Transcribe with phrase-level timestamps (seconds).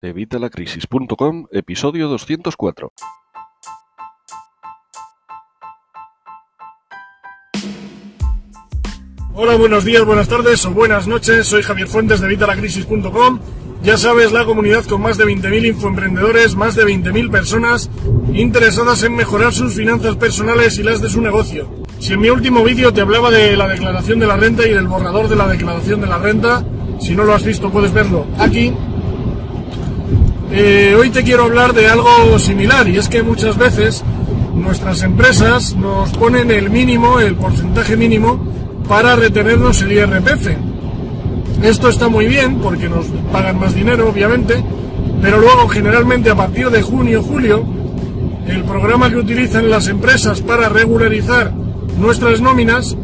[0.00, 2.92] Evitalacrisis.com, episodio 204.
[9.34, 11.48] Hola, buenos días, buenas tardes o buenas noches.
[11.48, 13.40] Soy Javier Fuentes de Evitalacrisis.com.
[13.82, 17.90] Ya sabes, la comunidad con más de 20.000 infoemprendedores, más de 20.000 personas
[18.32, 21.68] interesadas en mejorar sus finanzas personales y las de su negocio.
[21.98, 24.86] Si en mi último vídeo te hablaba de la declaración de la renta y del
[24.86, 26.64] borrador de la declaración de la renta,
[27.00, 28.72] si no lo has visto puedes verlo aquí.
[30.50, 34.02] Eh, hoy te quiero hablar de algo similar y es que muchas veces
[34.54, 38.38] nuestras empresas nos ponen el mínimo, el porcentaje mínimo
[38.88, 40.48] para retenernos el IRPF.
[41.62, 44.64] Esto está muy bien porque nos pagan más dinero, obviamente,
[45.20, 47.64] pero luego generalmente a partir de junio, julio,
[48.46, 51.52] el programa que utilizan las empresas para regularizar
[51.98, 52.96] nuestras nóminas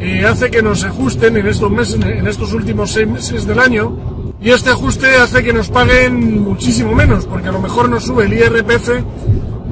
[0.00, 4.17] eh, hace que nos ajusten en estos meses, en estos últimos seis meses del año,
[4.40, 8.26] y este ajuste hace que nos paguen muchísimo menos, porque a lo mejor nos sube
[8.26, 8.88] el IRPF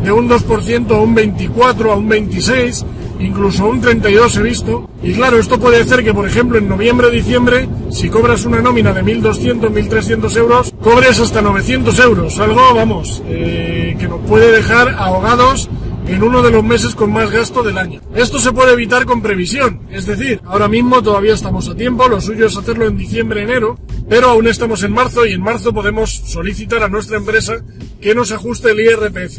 [0.03, 2.85] de un 2% a un 24, a un 26,
[3.21, 4.91] incluso a un 32 he visto.
[5.03, 8.93] Y claro, esto puede hacer que, por ejemplo, en noviembre, diciembre, si cobras una nómina
[8.93, 12.39] de 1.200, 1.300 euros, cobres hasta 900 euros.
[12.41, 15.71] Algo, vamos, eh, que nos puede dejar ahogados
[16.09, 18.01] en uno de los meses con más gasto del año.
[18.15, 22.21] Esto se puede evitar con previsión, es decir, ahora mismo todavía estamos a tiempo, lo
[22.21, 23.77] suyo es hacerlo en diciembre, enero,
[24.09, 27.65] pero aún estamos en marzo y en marzo podemos solicitar a nuestra empresa
[28.01, 29.39] que nos ajuste el IRPF.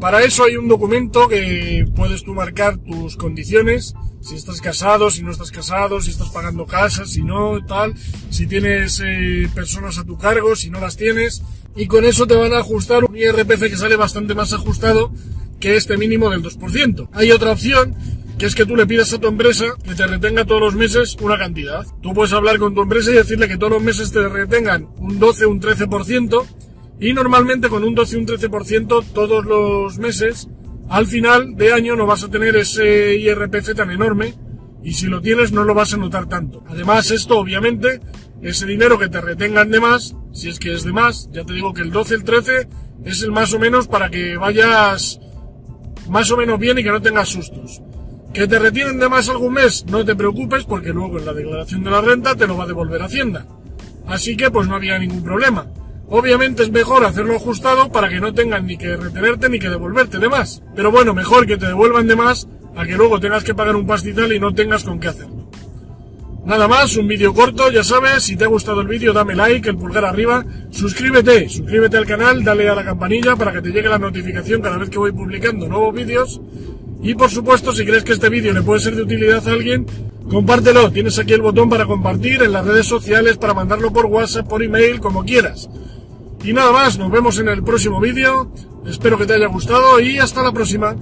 [0.00, 5.22] Para eso hay un documento que puedes tú marcar tus condiciones, si estás casado, si
[5.22, 7.94] no estás casado, si estás pagando casas, si no, tal,
[8.28, 11.42] si tienes eh, personas a tu cargo, si no las tienes,
[11.74, 15.12] y con eso te van a ajustar un IRPF que sale bastante más ajustado
[15.60, 17.08] que este mínimo del 2%.
[17.12, 17.94] Hay otra opción
[18.38, 21.16] que es que tú le pidas a tu empresa que te retenga todos los meses
[21.20, 21.86] una cantidad.
[22.02, 25.18] Tú puedes hablar con tu empresa y decirle que todos los meses te retengan un
[25.18, 26.46] 12, un 13%,
[27.00, 30.48] y normalmente con un 12 y un 13% todos los meses,
[30.88, 34.34] al final de año no vas a tener ese IRPF tan enorme,
[34.82, 36.62] y si lo tienes no lo vas a notar tanto.
[36.68, 38.00] Además esto obviamente,
[38.42, 41.54] ese dinero que te retengan de más, si es que es de más, ya te
[41.54, 42.68] digo que el 12, el 13
[43.04, 45.20] es el más o menos para que vayas
[46.08, 47.82] más o menos bien y que no tengas sustos.
[48.36, 49.86] ¿Que te retienen de más algún mes?
[49.86, 52.66] No te preocupes porque luego en la declaración de la renta te lo va a
[52.66, 53.46] devolver Hacienda.
[54.06, 55.66] Así que pues no había ningún problema.
[56.08, 60.18] Obviamente es mejor hacerlo ajustado para que no tengan ni que retenerte ni que devolverte
[60.18, 60.62] de más.
[60.74, 63.86] Pero bueno, mejor que te devuelvan de más a que luego tengas que pagar un
[63.86, 65.50] pastizal y no tengas con qué hacerlo.
[66.44, 69.70] Nada más, un vídeo corto, ya sabes, si te ha gustado el vídeo dame like,
[69.70, 73.88] el pulgar arriba, suscríbete, suscríbete al canal, dale a la campanilla para que te llegue
[73.88, 76.38] la notificación cada vez que voy publicando nuevos vídeos.
[77.02, 79.86] Y por supuesto, si crees que este vídeo le puede ser de utilidad a alguien,
[80.28, 84.48] compártelo, tienes aquí el botón para compartir en las redes sociales, para mandarlo por WhatsApp,
[84.48, 85.68] por email, como quieras.
[86.42, 88.50] Y nada más, nos vemos en el próximo vídeo,
[88.86, 90.96] espero que te haya gustado y hasta la próxima.